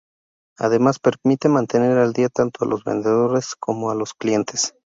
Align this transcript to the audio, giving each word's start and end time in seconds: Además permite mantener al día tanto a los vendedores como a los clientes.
Además 0.57 0.97
permite 0.97 1.47
mantener 1.47 1.99
al 1.99 2.11
día 2.11 2.29
tanto 2.29 2.65
a 2.65 2.67
los 2.67 2.83
vendedores 2.83 3.55
como 3.55 3.91
a 3.91 3.95
los 3.95 4.15
clientes. 4.15 4.73